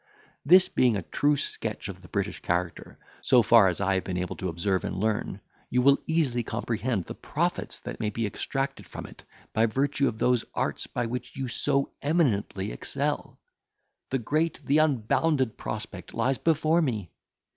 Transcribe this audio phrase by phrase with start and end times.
[0.43, 4.17] This being a true sketch of the British character, so far as I have been
[4.17, 8.87] able to observe and learn, you will easily comprehend the profits that may be extracted
[8.87, 14.79] from it, by virtue of those arts by which you so eminently excel;—the great, the
[14.79, 17.11] unbounded prospect lies before me!